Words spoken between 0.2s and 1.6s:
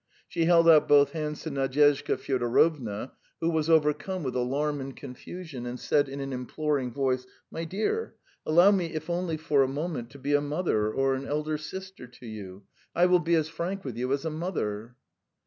She held out both hands to